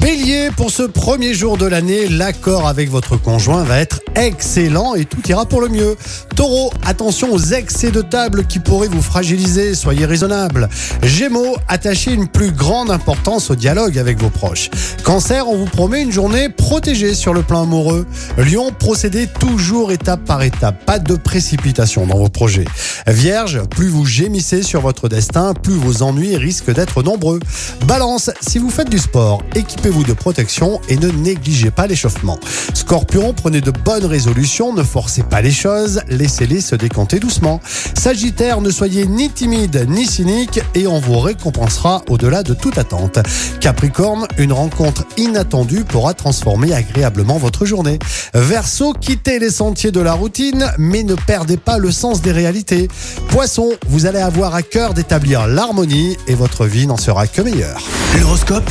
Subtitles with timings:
[0.00, 5.04] Bélier, pour ce premier jour de l'année, l'accord avec votre conjoint va être excellent et
[5.04, 5.94] tout ira pour le mieux.
[6.36, 10.70] Taureau, attention aux excès de table qui pourraient vous fragiliser, soyez raisonnable.
[11.02, 14.70] Gémeaux, attachez une plus grande importance au dialogue avec vos proches.
[15.04, 18.06] Cancer, on vous promet une journée protégée sur le plan amoureux.
[18.38, 22.64] Lion, procédez toujours étape par étape, pas de précipitation dans vos projets.
[23.06, 27.38] Vierge, plus vous gémissez sur votre destin, plus vos ennuis risquent d'être nombreux.
[27.86, 29.42] Balance, si vous faites du sport,
[29.90, 32.38] équipez-vous de protection et ne négligez pas l'échauffement.
[32.74, 37.60] Scorpion, prenez de bonnes résolutions, ne forcez pas les choses, laissez-les se décanter doucement.
[37.98, 43.18] Sagittaire, ne soyez ni timide ni cynique et on vous récompensera au-delà de toute attente.
[43.60, 47.98] Capricorne, une rencontre inattendue pourra transformer agréablement votre journée.
[48.34, 52.88] Verseau, quittez les sentiers de la routine, mais ne perdez pas le sens des réalités.
[53.28, 57.80] Poisson, vous allez avoir à cœur d'établir l'harmonie et votre vie n'en sera que meilleure.
[58.20, 58.70] L'horoscope